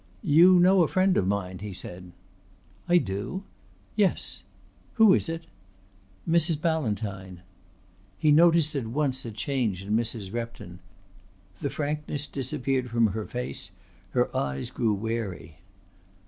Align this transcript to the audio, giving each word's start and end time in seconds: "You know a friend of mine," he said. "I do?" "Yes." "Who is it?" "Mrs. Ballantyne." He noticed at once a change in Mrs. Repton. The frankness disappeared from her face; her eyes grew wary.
"You 0.23 0.59
know 0.59 0.81
a 0.81 0.87
friend 0.87 1.15
of 1.15 1.27
mine," 1.27 1.59
he 1.59 1.73
said. 1.73 2.11
"I 2.89 2.97
do?" 2.97 3.43
"Yes." 3.95 4.43
"Who 4.93 5.13
is 5.13 5.29
it?" 5.29 5.43
"Mrs. 6.27 6.59
Ballantyne." 6.59 7.43
He 8.17 8.31
noticed 8.31 8.75
at 8.75 8.87
once 8.87 9.25
a 9.25 9.31
change 9.31 9.83
in 9.83 9.95
Mrs. 9.95 10.33
Repton. 10.33 10.79
The 11.59 11.69
frankness 11.69 12.25
disappeared 12.25 12.89
from 12.89 13.05
her 13.13 13.27
face; 13.27 13.73
her 14.13 14.35
eyes 14.35 14.71
grew 14.71 14.95
wary. 14.95 15.59